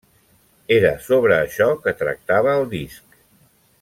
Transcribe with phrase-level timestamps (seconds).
[0.77, 3.21] Era sobre això que tractava el disc.